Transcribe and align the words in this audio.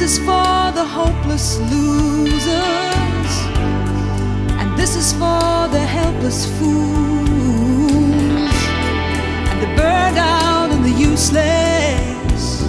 This 0.00 0.12
is 0.12 0.18
for 0.20 0.72
the 0.72 0.82
hopeless 0.82 1.58
losers, 1.70 3.32
and 4.58 4.74
this 4.74 4.96
is 4.96 5.12
for 5.12 5.68
the 5.68 5.84
helpless 5.96 6.46
fools, 6.58 7.28
and 9.50 9.60
the 9.60 9.66
burned 9.76 10.16
out 10.16 10.70
and 10.72 10.82
the 10.86 10.90
useless, 10.90 12.62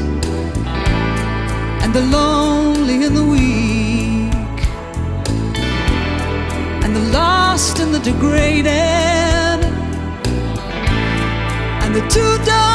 and 1.82 1.94
the 1.94 2.02
lonely 2.02 3.06
and 3.06 3.16
the 3.16 3.24
weak, 3.24 4.60
and 6.84 6.94
the 6.94 7.06
lost 7.14 7.80
and 7.80 7.94
the 7.94 8.00
degraded, 8.00 9.64
and 11.82 11.96
the 11.96 12.02
two 12.10 12.38
dogs. 12.44 12.71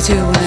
to. 0.00 0.39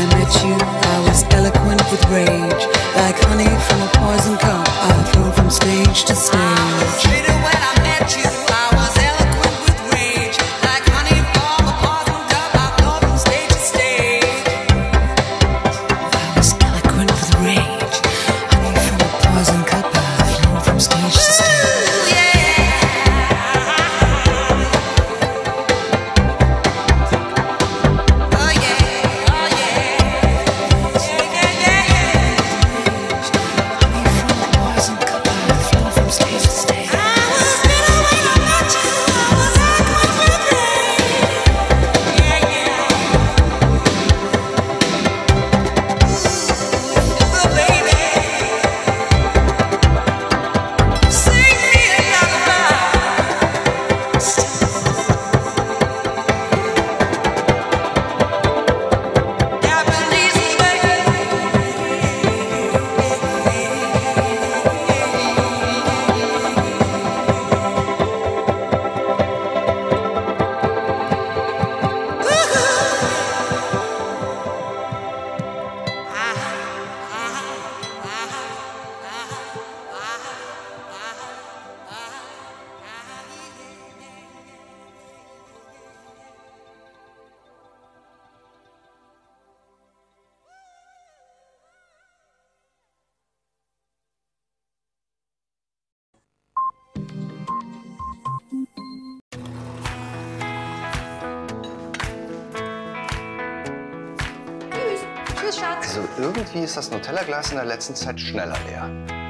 Tellerglas 107.13 107.52
in 107.52 107.58
der 107.58 107.65
letzten 107.65 107.93
Zeit 107.93 108.19
schneller 108.19 108.58
leer. 108.67 108.89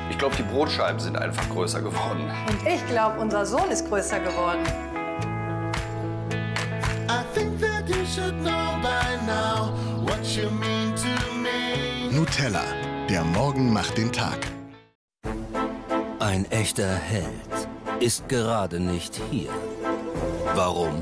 Ich 0.09 0.17
glaube, 0.17 0.37
die 0.37 0.43
Brotscheiben 0.43 1.01
sind 1.01 1.17
einfach 1.17 1.49
größer 1.49 1.81
geworden. 1.81 2.31
Und 2.47 2.65
ich 2.65 2.85
glaube, 2.87 3.19
unser 3.19 3.45
Sohn 3.45 3.69
ist 3.69 3.89
größer 3.89 4.21
geworden. 4.21 4.63
Nutella, 12.09 12.63
der 13.09 13.23
Morgen 13.25 13.73
macht 13.73 13.97
den 13.97 14.13
Tag. 14.13 14.39
Ein 16.19 16.49
echter 16.51 16.95
Held 16.95 17.67
ist 17.99 18.29
gerade 18.29 18.79
nicht 18.79 19.19
hier. 19.29 19.49
Warum? 20.55 21.01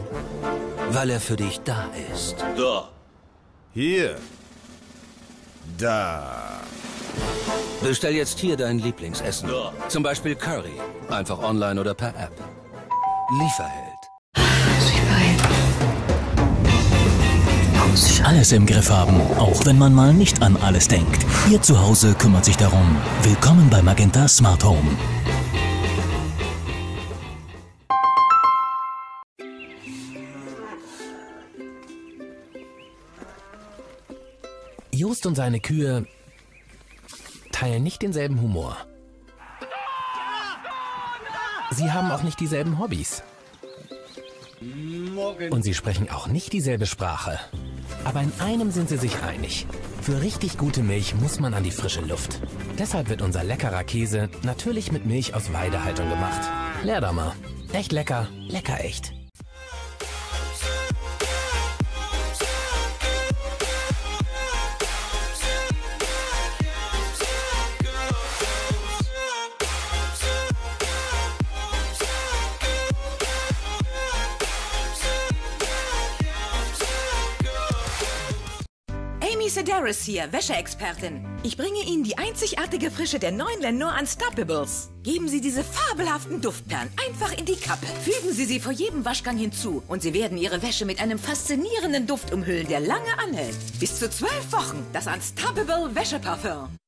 Weil 0.90 1.12
er 1.12 1.20
für 1.20 1.36
dich 1.36 1.60
da 1.60 1.86
ist. 2.12 2.38
Da. 2.58 2.90
Hier. 3.72 4.18
Da. 5.78 6.31
Bestell 7.82 8.16
jetzt 8.16 8.38
hier 8.40 8.56
dein 8.56 8.78
Lieblingsessen. 8.78 9.50
Zum 9.88 10.04
Beispiel 10.04 10.36
Curry. 10.36 10.74
Einfach 11.10 11.40
online 11.40 11.82
oder 11.82 11.96
per 11.96 12.10
App. 12.10 12.32
Lieferheld. 13.40 13.82
Alles 18.24 18.52
im 18.52 18.68
Griff 18.68 18.90
haben, 18.90 19.20
auch 19.40 19.66
wenn 19.66 19.80
man 19.80 19.94
mal 19.94 20.14
nicht 20.14 20.44
an 20.44 20.56
alles 20.58 20.88
denkt. 20.88 21.26
Ihr 21.50 21.62
Zuhause 21.62 22.14
kümmert 22.14 22.46
sich 22.46 22.56
darum. 22.56 22.96
Willkommen 23.24 23.68
bei 23.72 23.82
Magenta 23.82 24.28
Smart 24.28 24.64
Home. 24.64 24.98
Just 34.92 35.26
und 35.26 35.36
seine 35.36 35.60
Kühe 35.60 36.06
teilen 37.62 37.84
nicht 37.84 38.02
denselben 38.02 38.42
Humor. 38.42 38.76
Sie 41.70 41.92
haben 41.92 42.10
auch 42.10 42.24
nicht 42.24 42.40
dieselben 42.40 42.80
Hobbys. 42.80 43.22
Und 45.52 45.62
sie 45.62 45.76
sprechen 45.76 46.10
auch 46.10 46.26
nicht 46.26 46.54
dieselbe 46.54 46.88
Sprache. 46.88 47.40
Aber 48.04 48.22
in 48.24 48.32
einem 48.40 48.72
sind 48.72 48.90
sie 48.90 48.98
sich 48.98 49.22
einig. 49.22 49.68
Für 50.02 50.22
richtig 50.22 50.58
gute 50.58 50.82
Milch 50.82 51.14
muss 51.14 51.40
man 51.40 51.54
an 51.54 51.64
die 51.64 51.70
frische 51.70 52.02
Luft. 52.02 52.42
Deshalb 52.80 53.10
wird 53.10 53.22
unser 53.22 53.44
leckerer 53.44 53.84
Käse 53.84 54.30
natürlich 54.42 54.92
mit 54.92 55.06
Milch 55.06 55.36
aus 55.36 55.54
Weidehaltung 55.54 56.10
gemacht. 56.10 56.42
Leer 56.84 57.00
da 57.00 57.12
mal. 57.14 57.34
Echt 57.74 57.92
lecker, 57.92 58.28
lecker 58.50 58.84
echt. 58.84 59.14
Amy 79.52 79.66
Sedaris 79.66 80.04
hier, 80.04 80.32
Wäscheexpertin. 80.32 81.26
Ich 81.44 81.58
bringe 81.58 81.82
Ihnen 81.86 82.04
die 82.04 82.18
einzigartige 82.18 82.90
Frische 82.90 83.20
der 83.20 83.32
neuen 83.32 83.60
Lenore 83.60 84.00
Unstoppables. 84.00 84.92
Geben 85.04 85.28
Sie 85.28 85.42
diese 85.42 85.64
fabelhaften 85.64 86.40
Duftperlen 86.40 86.90
einfach 87.06 87.38
in 87.38 87.46
die 87.46 87.58
Kappe. 87.58 87.86
Fügen 88.04 88.34
Sie 88.34 88.46
sie 88.46 88.62
vor 88.62 88.72
jedem 88.72 89.04
Waschgang 89.04 89.38
hinzu 89.38 89.84
und 89.90 90.04
Sie 90.04 90.14
werden 90.14 90.38
Ihre 90.38 90.62
Wäsche 90.62 90.86
mit 90.86 91.02
einem 91.02 91.20
faszinierenden 91.20 92.08
Duft 92.08 92.32
umhüllen, 92.32 92.68
der 92.70 92.80
lange 92.80 93.20
anhält. 93.22 93.58
Bis 93.80 94.00
zu 94.00 94.10
zwölf 94.10 94.52
Wochen. 94.54 94.86
Das 94.94 95.08
Unstoppable 95.08 95.94
Wäscheparfum. 95.96 96.81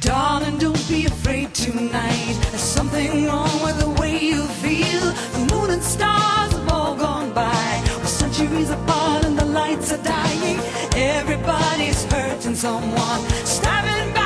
Darling, 0.00 0.56
don't 0.58 0.88
be 0.88 1.04
afraid 1.06 1.52
tonight. 1.52 2.38
There's 2.50 2.62
something 2.62 3.26
wrong 3.26 3.62
with 3.62 3.78
the 3.78 3.90
way 4.00 4.18
you 4.18 4.46
feel. 4.46 5.00
The 5.00 5.54
moon 5.54 5.70
and 5.70 5.82
stars 5.82 6.52
have 6.52 6.68
all 6.72 6.96
gone 6.96 7.32
by. 7.34 7.82
We're 7.98 8.06
centuries 8.06 8.70
apart 8.70 9.24
and 9.26 9.38
the 9.38 9.44
lights 9.44 9.92
are 9.92 10.02
dying. 10.02 10.58
Everybody's 10.94 12.04
hurting 12.04 12.54
someone. 12.54 13.20
Stabbing 13.44 14.14
back 14.14 14.21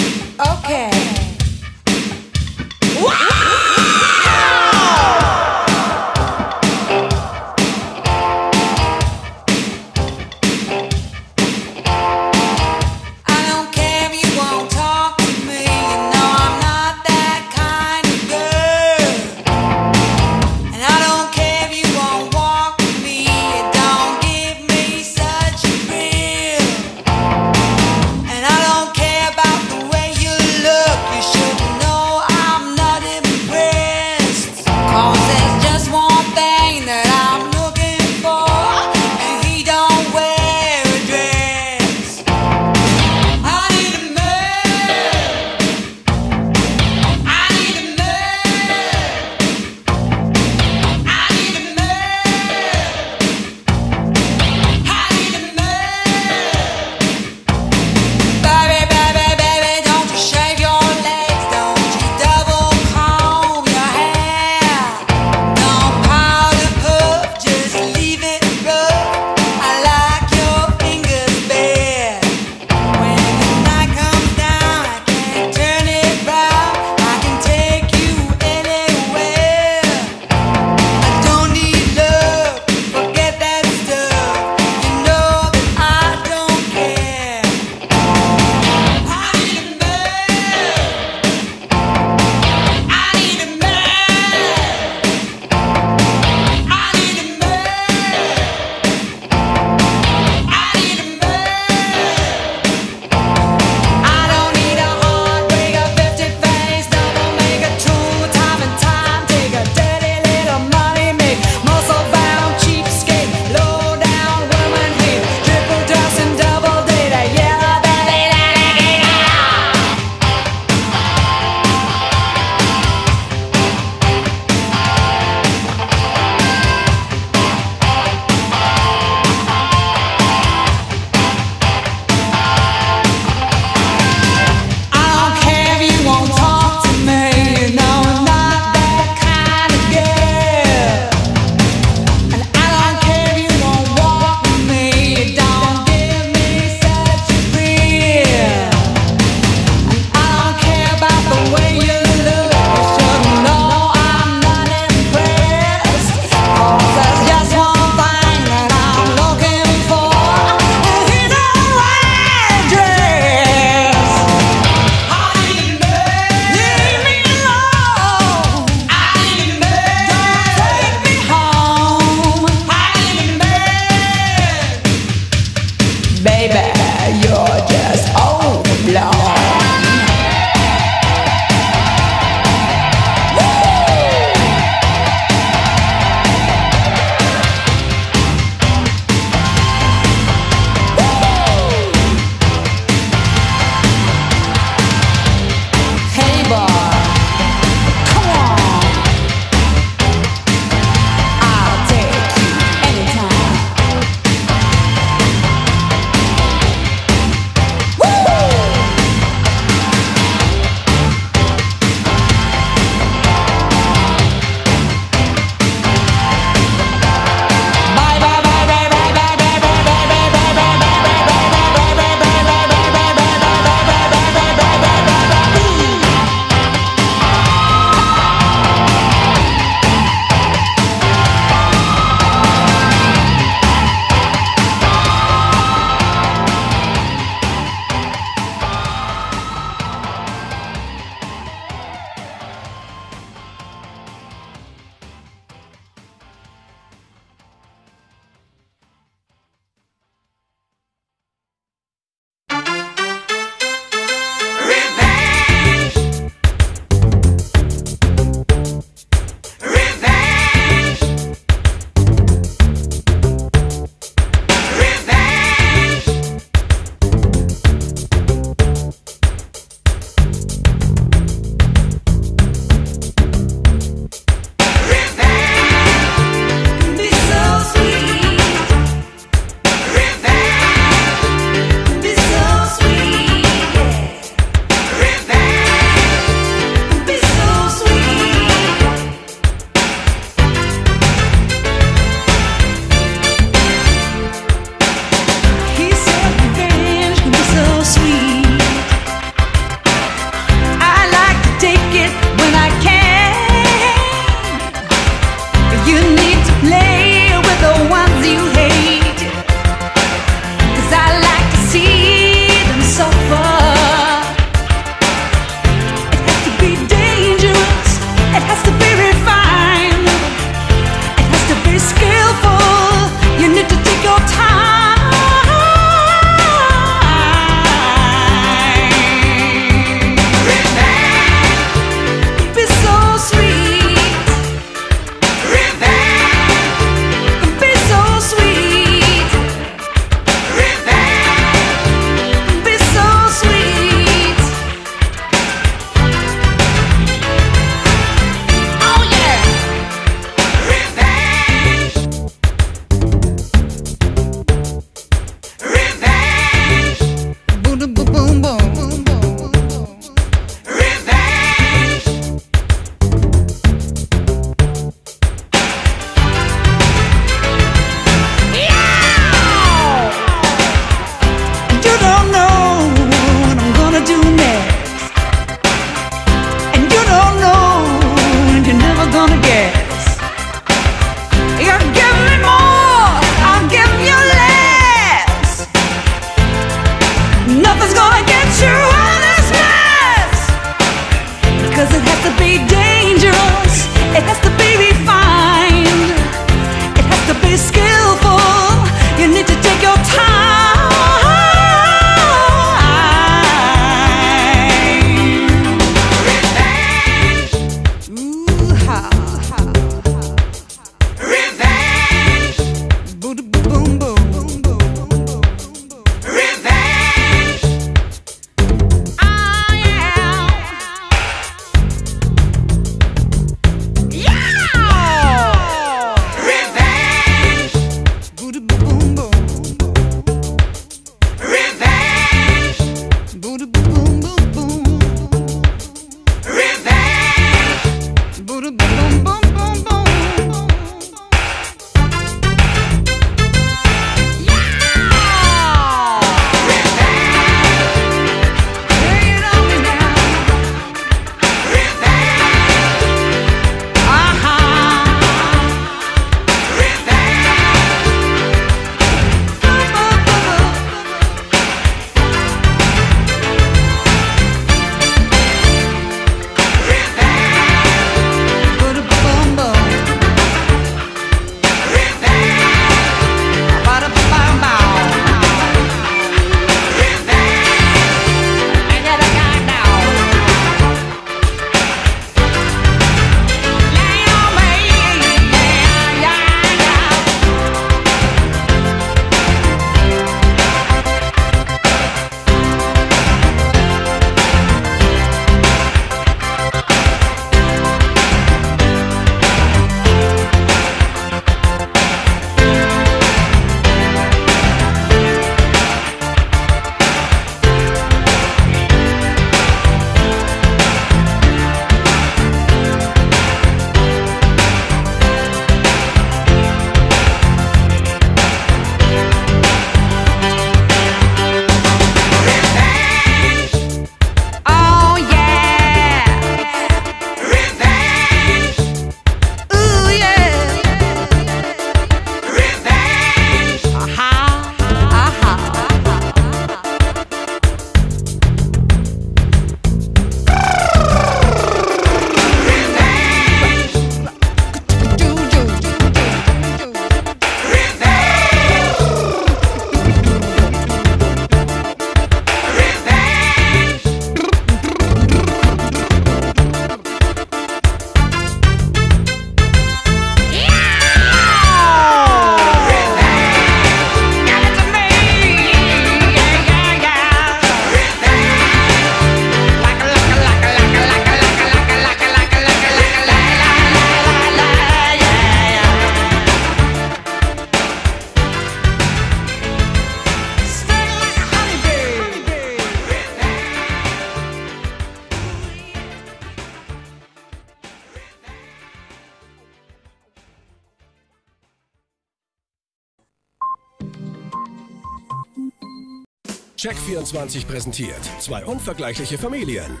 Check24 596.94 597.66
präsentiert 597.66 598.20
zwei 598.38 598.64
unvergleichliche 598.64 599.36
Familien. 599.36 600.00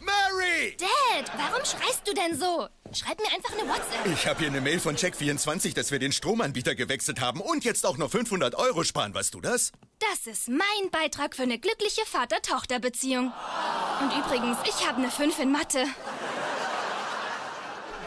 Mary! 0.00 0.76
Dad, 0.78 1.30
warum 1.36 1.64
schreist 1.64 2.06
du 2.06 2.12
denn 2.12 2.38
so? 2.38 2.68
Schreib 2.92 3.18
mir 3.18 3.26
einfach 3.34 3.52
eine 3.52 3.68
WhatsApp. 3.68 4.06
Ich 4.12 4.26
habe 4.26 4.38
hier 4.40 4.48
eine 4.48 4.60
Mail 4.60 4.80
von 4.80 4.96
Check24, 4.96 5.74
dass 5.74 5.90
wir 5.90 5.98
den 5.98 6.12
Stromanbieter 6.12 6.74
gewechselt 6.74 7.20
haben 7.20 7.40
und 7.40 7.64
jetzt 7.64 7.86
auch 7.86 7.96
noch 7.96 8.10
500 8.10 8.54
Euro 8.54 8.84
sparen. 8.84 9.14
Weißt 9.14 9.34
du 9.34 9.40
das? 9.40 9.72
Das 9.98 10.26
ist 10.26 10.48
mein 10.48 10.90
Beitrag 10.90 11.34
für 11.34 11.42
eine 11.42 11.58
glückliche 11.58 12.04
Vater-Tochter-Beziehung. 12.06 13.32
Und 14.00 14.12
übrigens, 14.12 14.58
ich 14.64 14.86
habe 14.86 14.98
eine 14.98 15.10
5 15.10 15.38
in 15.38 15.52
Mathe. 15.52 15.84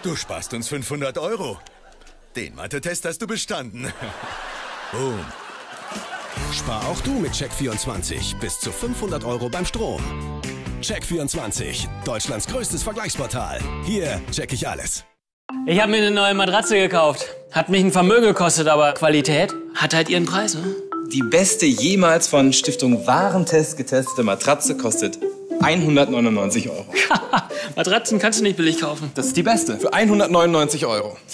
Du 0.03 0.15
sparst 0.15 0.53
uns 0.53 0.67
500 0.67 1.17
Euro. 1.17 1.59
Den 2.35 2.55
Mathe-Test 2.55 3.05
hast 3.05 3.21
du 3.21 3.27
bestanden. 3.27 3.91
Boom. 4.91 5.25
Spar 6.51 6.87
auch 6.87 6.99
du 7.01 7.11
mit 7.11 7.31
Check24 7.31 8.39
bis 8.39 8.59
zu 8.59 8.71
500 8.71 9.23
Euro 9.23 9.49
beim 9.49 9.65
Strom. 9.65 10.01
Check24, 10.81 11.87
Deutschlands 12.05 12.47
größtes 12.47 12.83
Vergleichsportal. 12.83 13.59
Hier 13.85 14.19
check 14.31 14.51
ich 14.53 14.67
alles. 14.67 15.05
Ich 15.65 15.79
habe 15.79 15.91
mir 15.91 15.97
eine 15.97 16.11
neue 16.11 16.33
Matratze 16.33 16.75
gekauft. 16.75 17.25
Hat 17.51 17.69
mich 17.69 17.83
ein 17.83 17.91
Vermögen 17.91 18.27
gekostet, 18.27 18.67
aber 18.67 18.93
Qualität 18.93 19.53
hat 19.75 19.93
halt 19.93 20.09
ihren 20.09 20.25
Preis, 20.25 20.55
ne? 20.55 20.75
Die 21.11 21.23
beste 21.23 21.65
jemals 21.65 22.27
von 22.27 22.53
Stiftung 22.53 23.05
Warentest 23.05 23.75
getestete 23.75 24.23
Matratze 24.23 24.77
kostet 24.77 25.19
199 25.63 26.69
Euro. 26.69 26.85
Matratzen 27.75 28.19
kannst 28.19 28.39
du 28.39 28.43
nicht 28.43 28.57
billig 28.57 28.79
kaufen. 28.81 29.11
Das 29.15 29.27
ist 29.27 29.37
die 29.37 29.43
beste. 29.43 29.77
Für 29.77 29.93
199 29.93 30.85
Euro. 30.85 31.17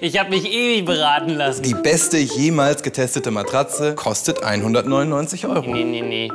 Ich 0.00 0.18
habe 0.18 0.30
mich 0.30 0.44
ewig 0.46 0.84
beraten 0.84 1.30
lassen. 1.30 1.62
Die 1.62 1.74
beste 1.74 2.16
jemals 2.16 2.82
getestete 2.82 3.32
Matratze 3.32 3.94
kostet 3.96 4.44
199 4.44 5.46
Euro. 5.46 5.68
Nee, 5.68 5.84
nee, 5.84 6.00
nee. 6.02 6.30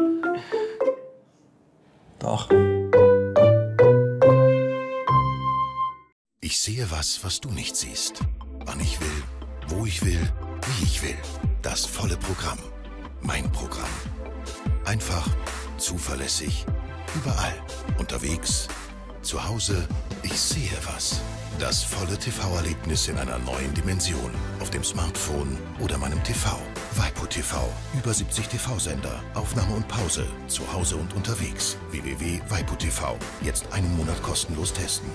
Doch. 2.20 2.50
Ich 6.42 6.60
sehe 6.60 6.86
was, 6.92 7.24
was 7.24 7.40
du 7.40 7.50
nicht 7.50 7.76
siehst. 7.76 8.20
Wann 8.66 8.80
ich 8.80 9.00
will, 9.00 9.24
wo 9.70 9.86
ich 9.86 10.04
will, 10.06 10.20
wie 10.68 10.84
ich 10.84 11.02
will. 11.02 11.18
Das 11.62 11.86
volle 11.86 12.18
Programm. 12.18 12.60
Mein 13.22 13.52
Programm. 13.52 13.90
Einfach, 14.86 15.28
zuverlässig, 15.78 16.66
überall. 17.16 17.54
Unterwegs, 17.98 18.68
zu 19.26 19.44
Hause. 19.44 19.88
Ich 20.24 20.40
sehe 20.40 20.78
was. 20.94 21.20
Das 21.60 21.84
volle 21.84 22.18
TV-Erlebnis 22.18 23.08
in 23.08 23.18
einer 23.18 23.40
neuen 23.40 23.74
Dimension. 23.74 24.32
Auf 24.60 24.70
dem 24.70 24.84
Smartphone 24.84 25.58
oder 25.80 25.98
meinem 25.98 26.24
TV. 26.24 26.60
Waipu 26.96 27.26
TV. 27.26 27.68
Über 27.98 28.14
70 28.14 28.48
TV-Sender. 28.48 29.24
Aufnahme 29.34 29.76
und 29.76 29.88
Pause. 29.88 30.28
Zu 30.48 30.72
Hause 30.72 30.98
und 30.98 31.14
unterwegs. 31.16 31.78
www.waipu.tv. 31.92 33.18
Jetzt 33.42 33.72
einen 33.72 33.96
Monat 33.98 34.22
kostenlos 34.22 34.74
testen. 34.74 35.10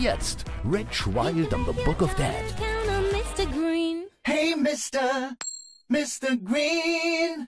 Jetzt 0.00 0.44
Rich 0.64 1.06
Wild 1.06 1.52
on 1.52 1.66
the 1.66 1.72
Book 1.84 2.02
of 2.02 2.14
Dead. 2.14 2.32
Mr. 3.12 3.46
Green. 3.46 4.04
Hey, 4.24 4.54
Mr. 4.56 5.36
Mr. 5.90 6.42
Green. 6.42 7.46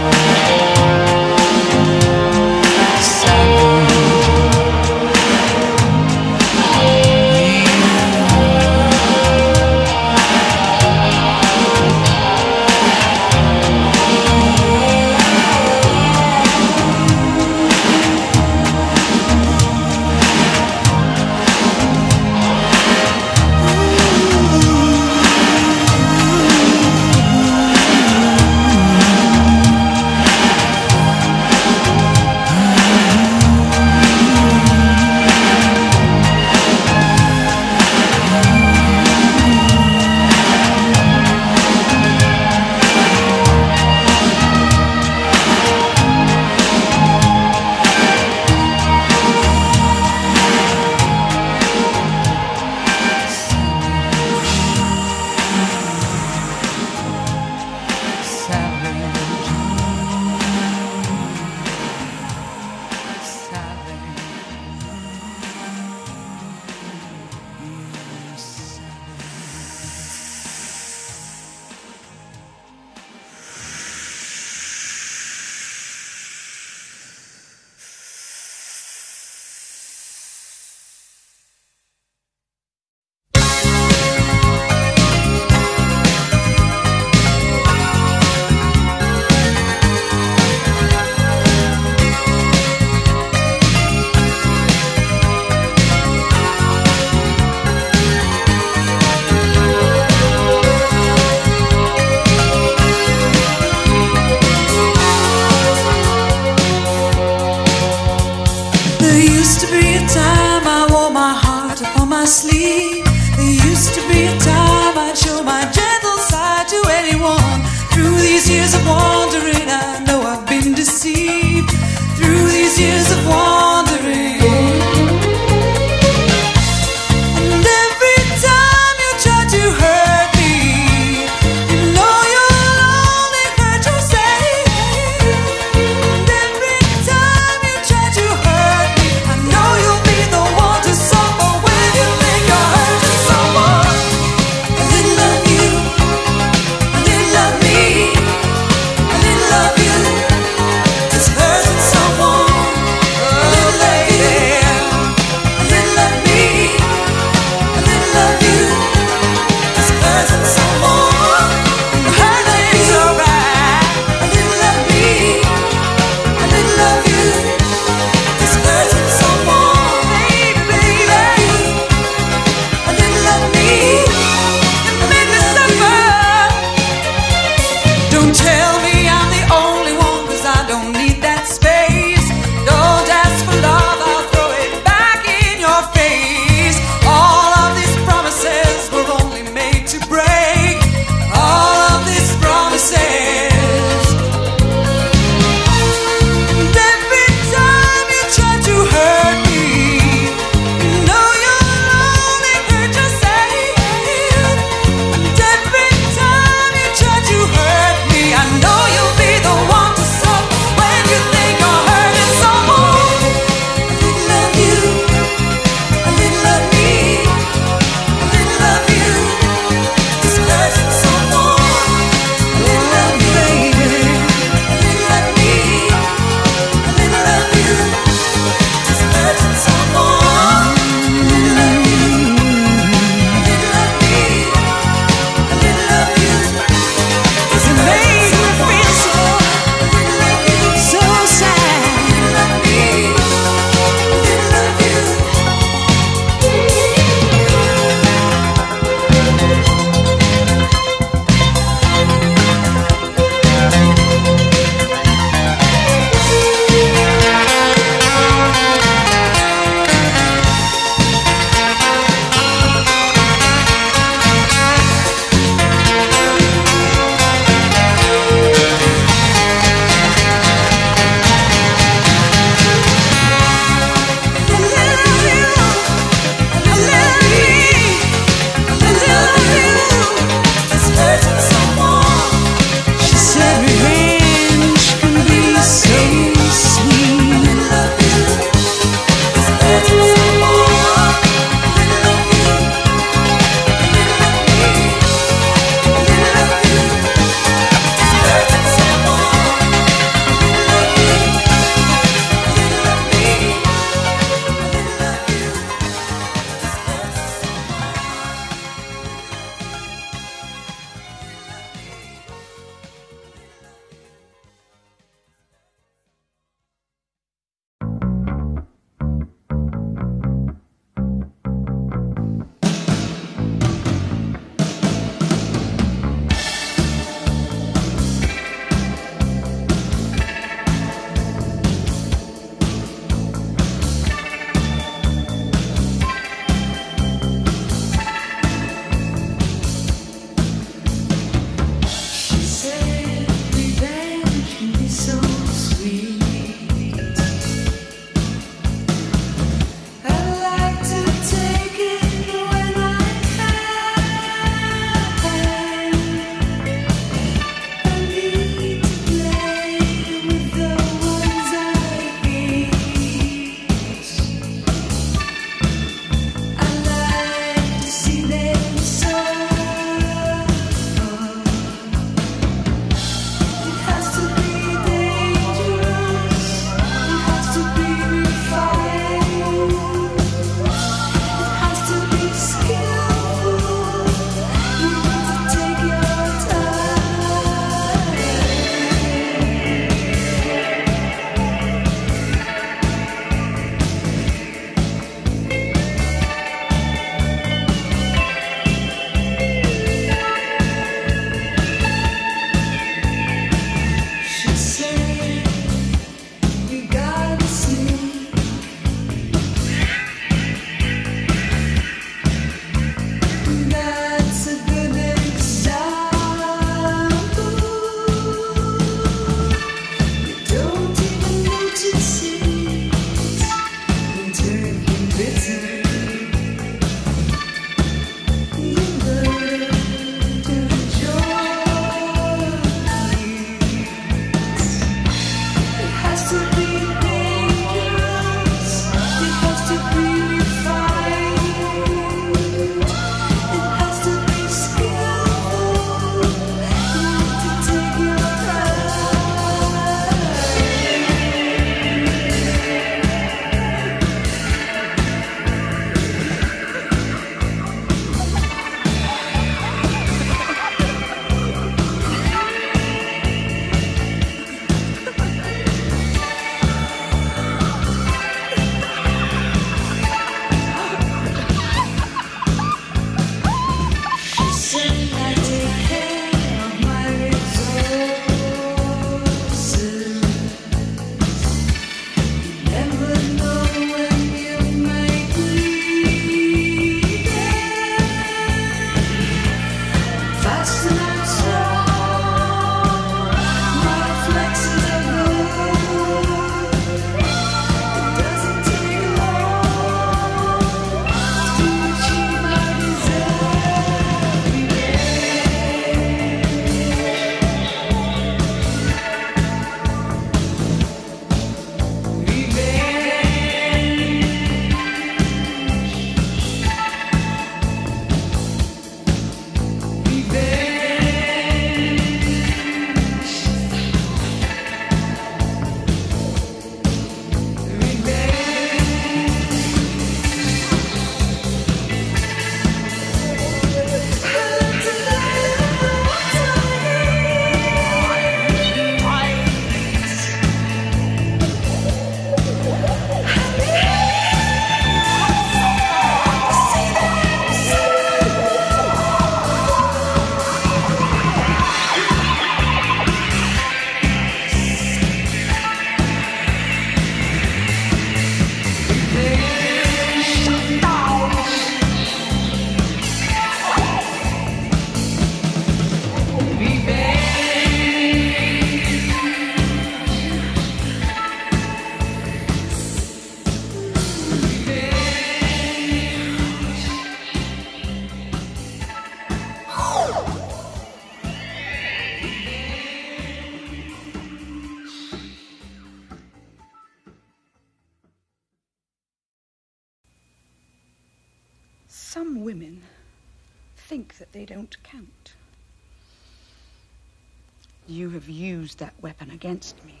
against 599.54 599.84
me. 599.84 600.00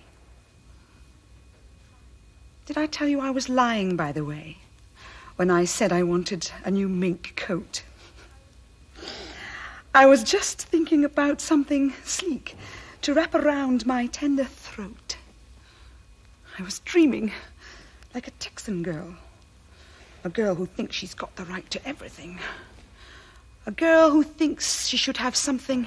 Did 2.66 2.76
I 2.76 2.86
tell 2.86 3.06
you 3.06 3.20
I 3.20 3.30
was 3.30 3.48
lying, 3.48 3.94
by 3.94 4.10
the 4.10 4.24
way, 4.24 4.56
when 5.36 5.48
I 5.48 5.64
said 5.64 5.92
I 5.92 6.02
wanted 6.02 6.50
a 6.64 6.72
new 6.72 6.88
mink 6.88 7.34
coat? 7.36 7.84
I 9.94 10.06
was 10.06 10.24
just 10.24 10.60
thinking 10.60 11.04
about 11.04 11.40
something 11.40 11.92
sleek 12.02 12.56
to 13.02 13.14
wrap 13.14 13.32
around 13.32 13.86
my 13.86 14.06
tender 14.06 14.42
throat. 14.42 15.18
I 16.58 16.62
was 16.64 16.80
dreaming 16.80 17.30
like 18.12 18.26
a 18.26 18.32
Texan 18.32 18.82
girl, 18.82 19.14
a 20.24 20.30
girl 20.30 20.56
who 20.56 20.66
thinks 20.66 20.96
she's 20.96 21.14
got 21.14 21.36
the 21.36 21.44
right 21.44 21.70
to 21.70 21.88
everything, 21.88 22.40
a 23.66 23.70
girl 23.70 24.10
who 24.10 24.24
thinks 24.24 24.88
she 24.88 24.96
should 24.96 25.18
have 25.18 25.36
something 25.36 25.86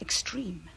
extreme. 0.00 0.71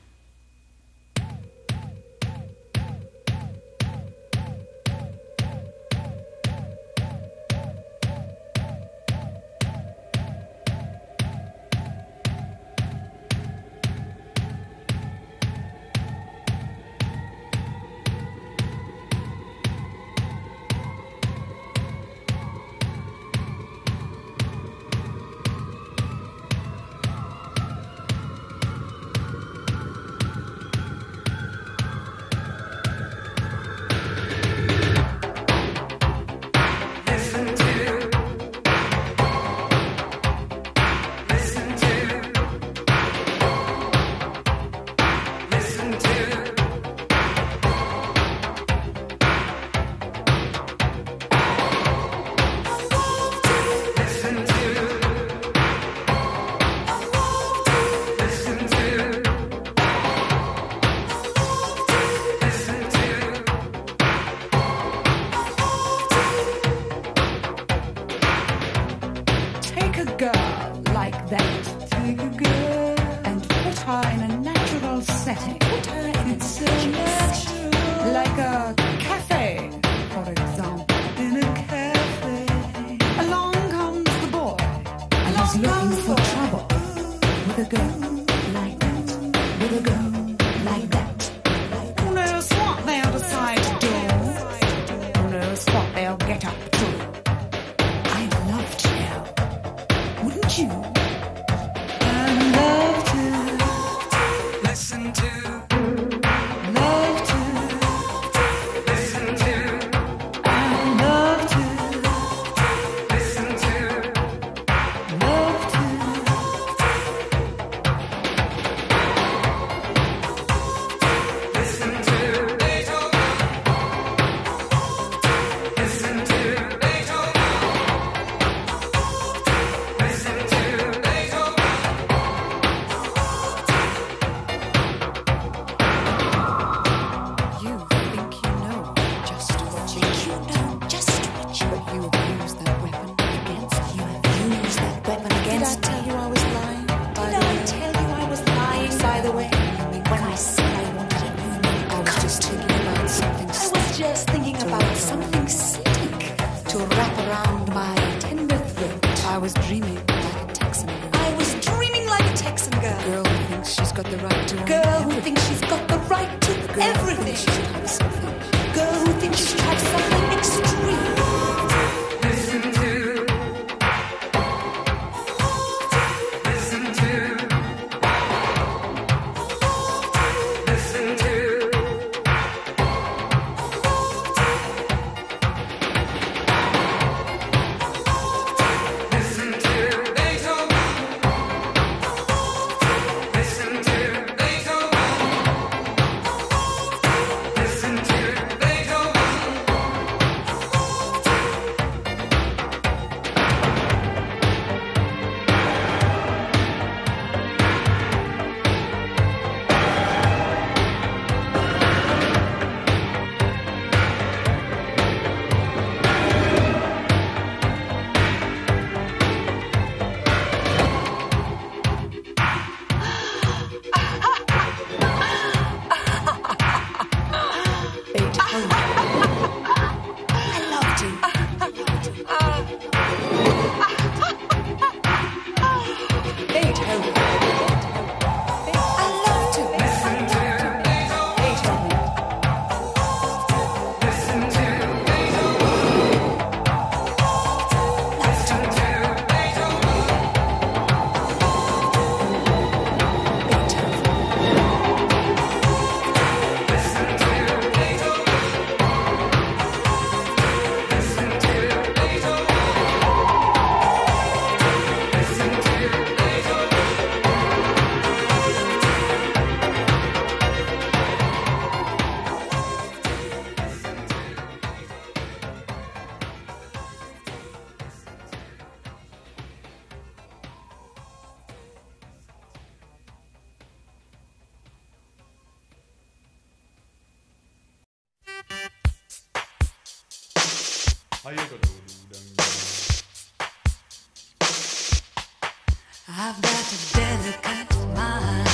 I've 296.07 296.39
got 296.39 296.71
a 296.71 296.93
delicate 296.93 297.75
mind. 297.95 298.47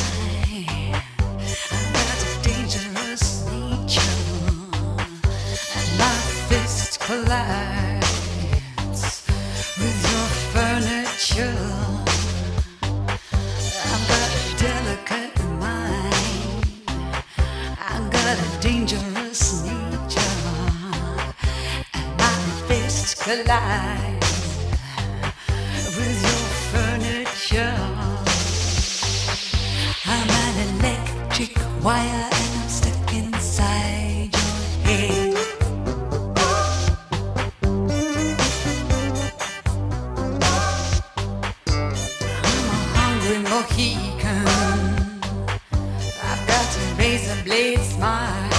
I've 1.69 1.93
got 1.93 2.17
a 2.23 2.41
dangerous 2.43 3.45
nature. 3.45 4.01
And 5.75 5.97
my 5.99 6.15
fists 6.47 6.95
collide 6.95 8.03
with 9.77 9.99
your 10.11 10.27
furniture. 10.53 11.59
I've 13.83 14.05
got 14.07 14.29
a 14.31 14.57
delicate 14.57 15.43
mind. 15.59 16.55
I've 17.79 18.09
got 18.11 18.37
a 18.39 18.61
dangerous 18.61 19.63
nature. 19.65 20.21
And 21.93 22.17
my. 23.45 24.10
wire 31.83 32.03
and 32.03 32.61
I'm 32.61 32.69
stuck 32.69 33.13
inside 33.13 34.29
your 34.33 34.41
head. 34.85 35.35
I'm 42.43 42.69
a 42.69 42.71
hungry 42.97 43.39
Mohican. 43.49 44.47
I've 46.21 46.43
got 46.47 46.77
a 46.77 46.79
razor 46.99 47.39
blade 47.43 47.79
smile. 47.79 48.51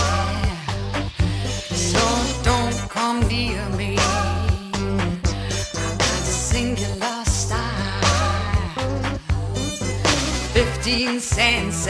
So 1.70 2.01
don't 2.43 2.78
come 2.90 3.20
near 3.28 3.65
me. 3.77 3.97
I've 3.99 5.99
got 5.99 6.01
a 6.01 6.03
singular 6.51 7.24
style. 7.24 8.01
Fifteen 10.53 11.20
cents. 11.20 11.86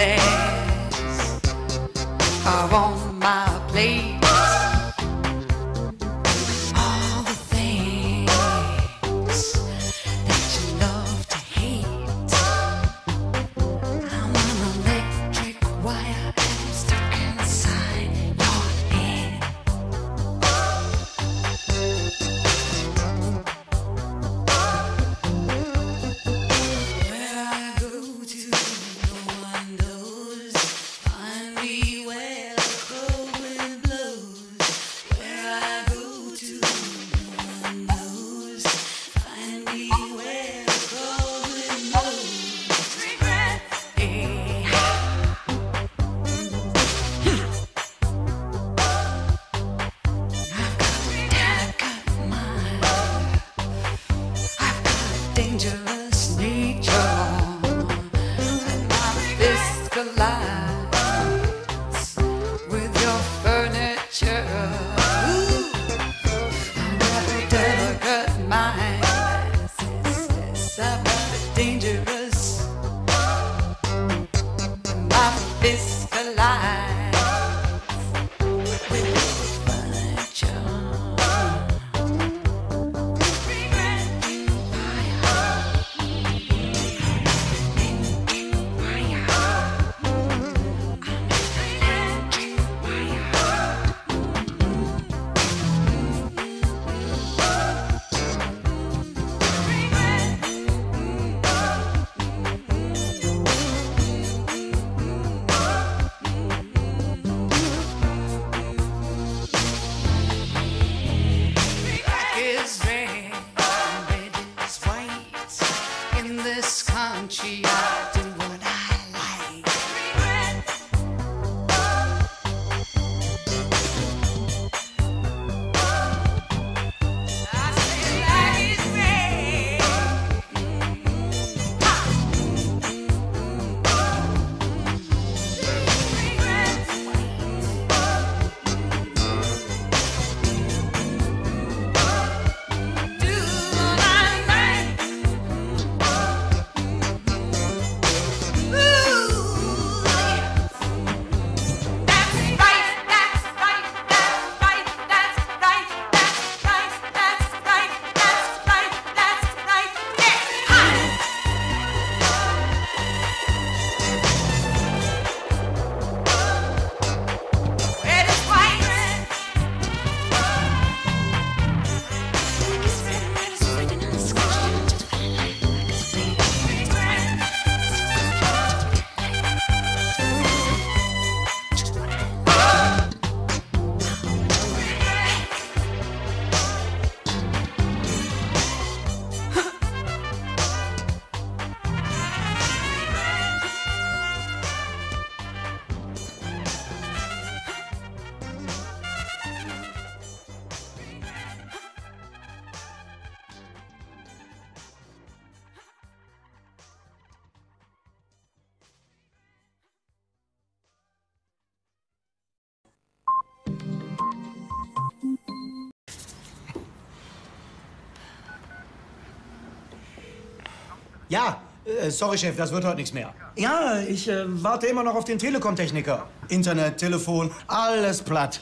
Ja, 221.32 221.62
äh, 221.86 222.10
sorry, 222.10 222.36
Chef, 222.36 222.54
das 222.59 222.70
wird 222.70 222.84
heute 222.84 222.96
nichts 222.96 223.14
mehr. 223.14 223.32
Ja, 223.56 224.00
ich 224.00 224.28
äh, 224.28 224.44
warte 224.62 224.86
immer 224.86 225.02
noch 225.02 225.14
auf 225.14 225.24
den 225.24 225.38
Telekom-Techniker. 225.38 226.28
Internet, 226.50 226.98
Telefon, 226.98 227.50
alles 227.68 228.20
platt. 228.20 228.60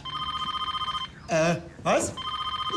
Äh, 1.26 1.56
was? 1.82 2.12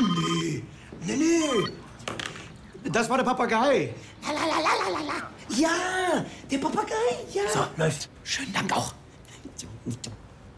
Nee, 0.00 0.64
nee, 1.06 1.16
nee. 1.16 2.90
Das 2.90 3.08
war 3.08 3.18
der 3.18 3.24
Papagei. 3.24 3.94
La. 4.26 5.56
Ja, 5.56 6.24
der 6.50 6.58
Papagei, 6.58 7.14
ja. 7.32 7.42
So, 7.52 7.60
läuft. 7.76 8.08
Schönen 8.24 8.52
Dank 8.52 8.76
auch. 8.76 8.94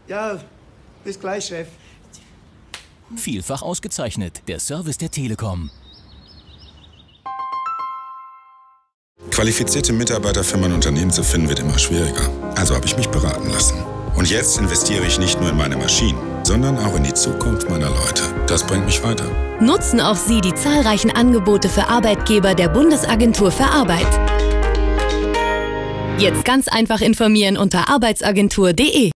Ja, 0.07 0.39
bis 1.03 1.19
gleich, 1.19 1.45
Chef. 1.45 1.67
Vielfach 3.15 3.61
ausgezeichnet. 3.61 4.41
Der 4.47 4.59
Service 4.59 4.97
der 4.97 5.11
Telekom. 5.11 5.69
Qualifizierte 9.37 9.93
Mitarbeiter 9.93 10.43
für 10.43 10.57
mein 10.57 10.73
Unternehmen 10.73 11.11
zu 11.11 11.21
finden 11.21 11.47
wird 11.47 11.59
immer 11.59 11.77
schwieriger. 11.77 12.27
Also 12.55 12.73
habe 12.73 12.87
ich 12.87 12.97
mich 12.97 13.07
beraten 13.09 13.51
lassen. 13.51 13.77
Und 14.15 14.27
jetzt 14.31 14.57
investiere 14.57 15.05
ich 15.05 15.19
nicht 15.19 15.39
nur 15.39 15.51
in 15.51 15.57
meine 15.57 15.77
Maschinen, 15.77 16.17
sondern 16.41 16.75
auch 16.79 16.95
in 16.95 17.03
die 17.03 17.13
Zukunft 17.13 17.69
meiner 17.69 17.91
Leute. 17.91 18.23
Das 18.47 18.65
bringt 18.65 18.87
mich 18.87 19.03
weiter. 19.03 19.25
Nutzen 19.59 20.01
auch 20.01 20.15
Sie 20.15 20.41
die 20.41 20.55
zahlreichen 20.55 21.11
Angebote 21.11 21.69
für 21.69 21.87
Arbeitgeber 21.87 22.55
der 22.55 22.69
Bundesagentur 22.69 23.51
für 23.51 23.65
Arbeit. 23.65 24.07
Jetzt 26.17 26.43
ganz 26.43 26.67
einfach 26.67 27.01
informieren 27.01 27.57
unter 27.57 27.89
arbeitsagentur.de. 27.89 29.11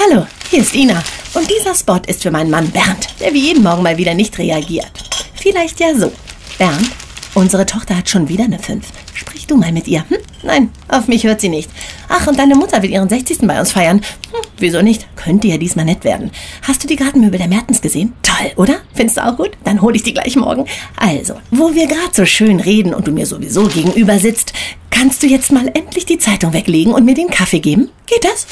Hallo, 0.00 0.26
hier 0.48 0.60
ist 0.60 0.74
Ina. 0.74 1.04
Und 1.34 1.50
dieser 1.50 1.74
Spot 1.74 2.00
ist 2.06 2.22
für 2.22 2.30
meinen 2.30 2.48
Mann 2.48 2.70
Bernd, 2.70 3.08
der 3.20 3.34
wie 3.34 3.48
jeden 3.48 3.62
Morgen 3.62 3.82
mal 3.82 3.98
wieder 3.98 4.14
nicht 4.14 4.38
reagiert. 4.38 5.15
Vielleicht 5.48 5.78
ja 5.78 5.94
so. 5.94 6.10
Bernd, 6.58 6.90
unsere 7.34 7.64
Tochter 7.66 7.96
hat 7.96 8.08
schon 8.08 8.28
wieder 8.28 8.42
eine 8.42 8.58
5. 8.58 8.84
Sprich 9.14 9.46
du 9.46 9.56
mal 9.56 9.70
mit 9.70 9.86
ihr. 9.86 10.00
Hm? 10.08 10.16
Nein, 10.42 10.70
auf 10.88 11.06
mich 11.06 11.22
hört 11.22 11.40
sie 11.40 11.48
nicht. 11.48 11.70
Ach, 12.08 12.26
und 12.26 12.36
deine 12.36 12.56
Mutter 12.56 12.82
will 12.82 12.90
ihren 12.90 13.08
60. 13.08 13.38
bei 13.42 13.60
uns 13.60 13.70
feiern. 13.70 13.98
Hm, 13.98 14.40
wieso 14.58 14.82
nicht? 14.82 15.06
Könnte 15.14 15.46
ja 15.46 15.56
diesmal 15.56 15.84
nett 15.84 16.02
werden. 16.02 16.32
Hast 16.62 16.82
du 16.82 16.88
die 16.88 16.96
Gartenmöbel 16.96 17.38
der 17.38 17.46
Mertens 17.46 17.80
gesehen? 17.80 18.12
Toll, 18.24 18.50
oder? 18.56 18.78
Findest 18.92 19.18
du 19.18 19.24
auch 19.24 19.36
gut? 19.36 19.52
Dann 19.62 19.82
hole 19.82 19.94
ich 19.94 20.02
die 20.02 20.14
gleich 20.14 20.34
morgen. 20.34 20.64
Also, 20.96 21.34
wo 21.52 21.72
wir 21.72 21.86
gerade 21.86 22.10
so 22.10 22.26
schön 22.26 22.58
reden 22.58 22.92
und 22.92 23.06
du 23.06 23.12
mir 23.12 23.26
sowieso 23.26 23.68
gegenüber 23.68 24.18
sitzt, 24.18 24.52
kannst 24.90 25.22
du 25.22 25.28
jetzt 25.28 25.52
mal 25.52 25.68
endlich 25.74 26.06
die 26.06 26.18
Zeitung 26.18 26.54
weglegen 26.54 26.92
und 26.92 27.04
mir 27.04 27.14
den 27.14 27.30
Kaffee 27.30 27.60
geben? 27.60 27.90
Geht 28.06 28.24
das? 28.24 28.48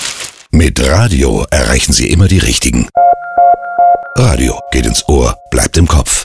Mit 0.52 0.80
Radio 0.80 1.44
erreichen 1.50 1.92
Sie 1.92 2.08
immer 2.08 2.28
die 2.28 2.38
Richtigen. 2.38 2.88
Radio 4.16 4.60
geht 4.70 4.86
ins 4.86 5.02
Ohr, 5.08 5.34
bleibt 5.50 5.76
im 5.76 5.88
Kopf. 5.88 6.24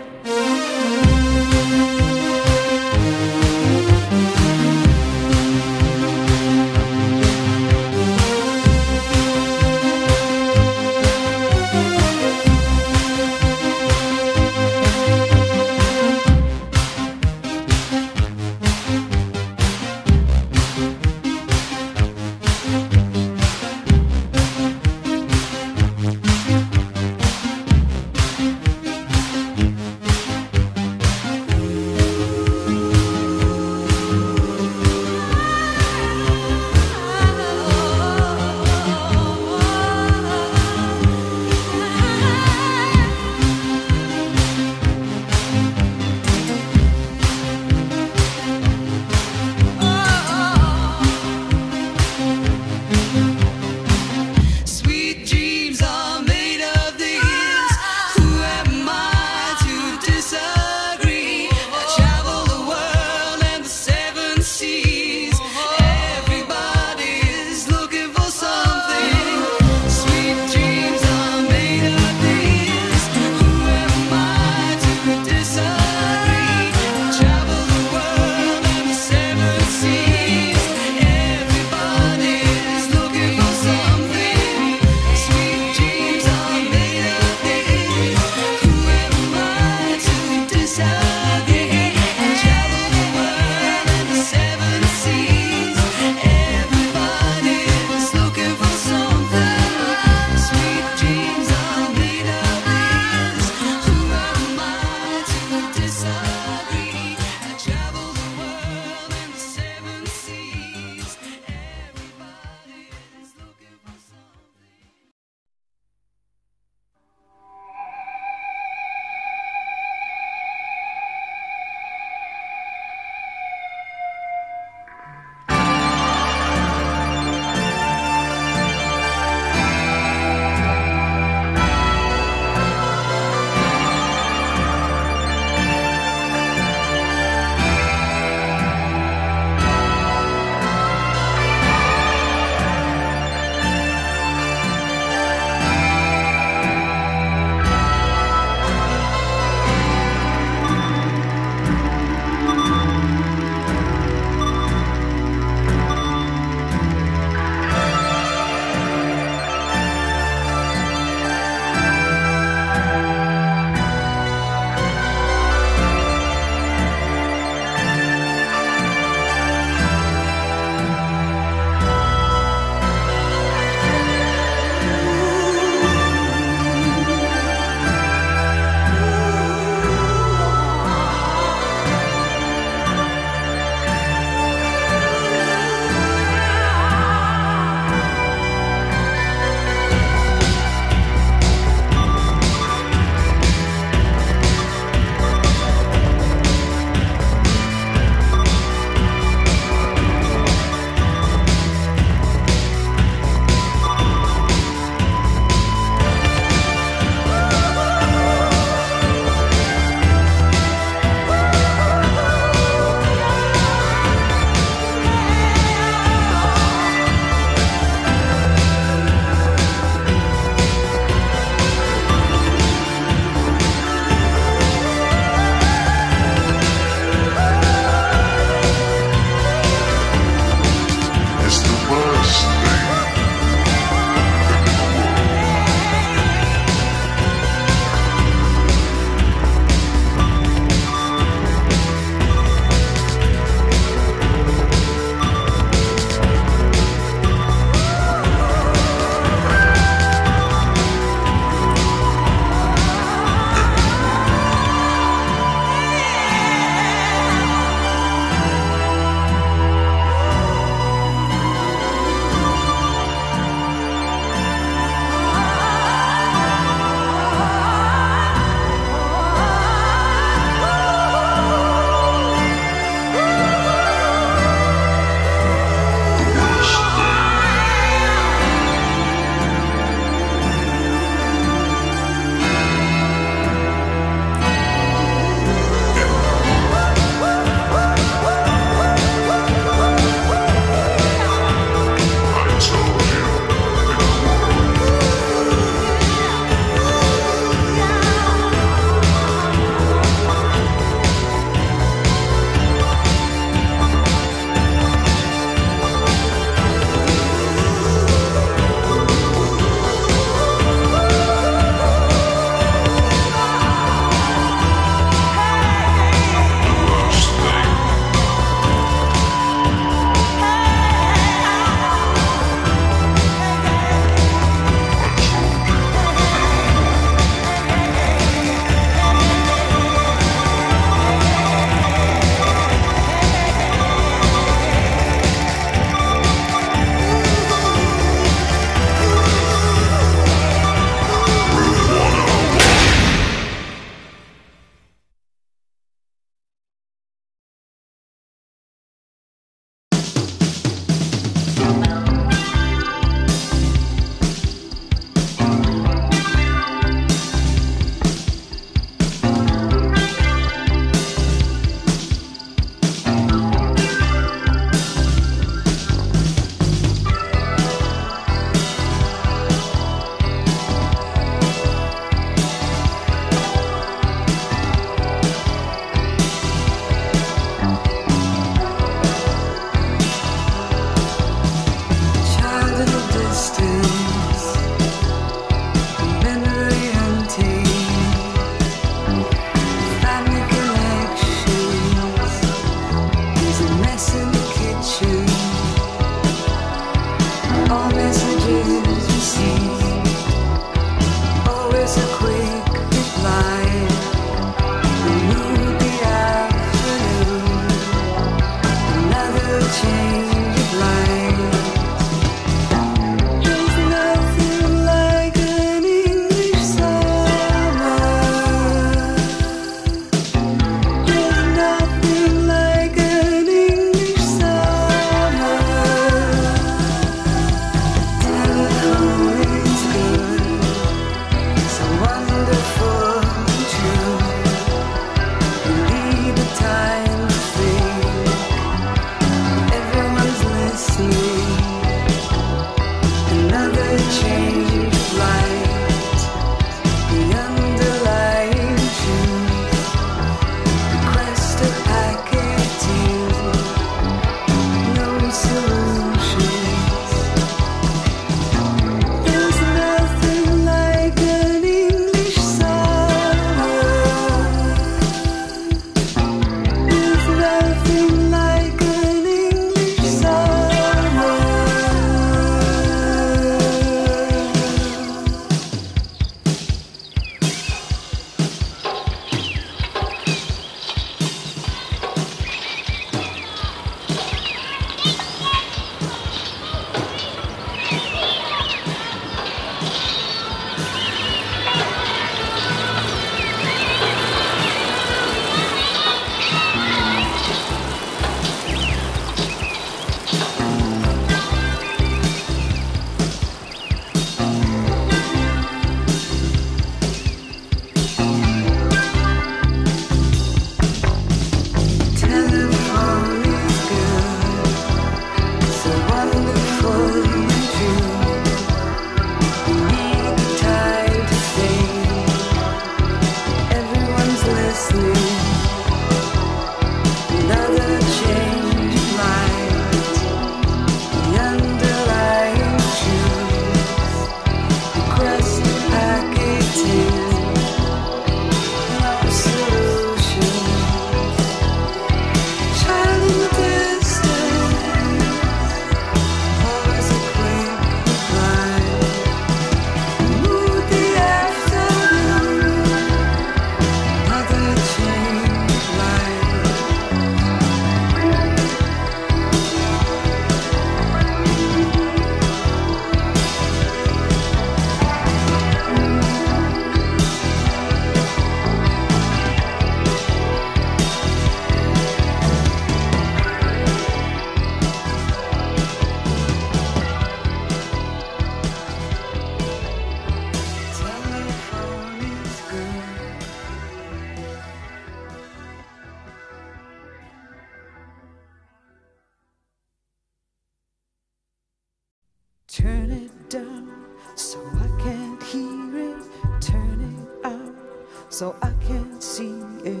so 598.32 598.56
I 598.62 598.72
can't 598.88 599.22
see 599.22 599.60
it. 599.84 600.00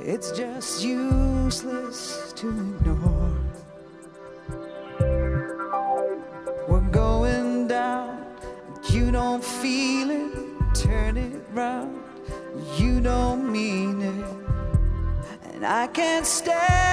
It's 0.00 0.32
just 0.32 0.82
useless 0.82 2.32
to 2.32 2.48
ignore. 2.48 3.32
We're 6.68 6.90
going 6.90 7.68
down, 7.68 8.26
you 8.90 9.12
don't 9.12 9.44
feel 9.44 10.10
it. 10.10 10.34
Turn 10.74 11.16
it 11.16 11.42
round, 11.52 12.02
you 12.76 13.00
don't 13.00 13.52
mean 13.52 14.02
it. 14.02 15.54
And 15.54 15.64
I 15.64 15.86
can't 15.86 16.26
stand. 16.26 16.89